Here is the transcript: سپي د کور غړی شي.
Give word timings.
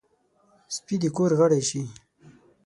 سپي 0.75 0.95
د 1.01 1.03
کور 1.15 1.31
غړی 1.39 1.61
شي. 1.69 1.81